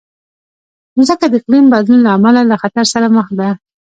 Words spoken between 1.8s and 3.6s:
له امله له خطر سره مخ ده.